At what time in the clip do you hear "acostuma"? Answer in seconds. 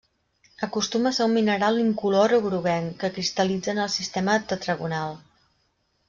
0.67-1.09